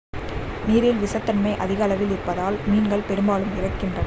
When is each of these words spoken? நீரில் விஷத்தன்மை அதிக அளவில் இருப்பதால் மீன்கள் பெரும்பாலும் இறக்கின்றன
நீரில் 0.63 1.01
விஷத்தன்மை 1.03 1.53
அதிக 1.57 1.83
அளவில் 1.83 2.09
இருப்பதால் 2.09 2.57
மீன்கள் 2.65 3.07
பெரும்பாலும் 3.07 3.55
இறக்கின்றன 3.55 3.99